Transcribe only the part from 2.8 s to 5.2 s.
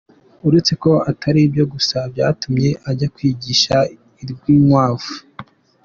ajya kwigisha i Rwinkwavu!